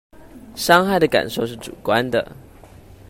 [0.55, 2.35] 傷害的感受是主觀的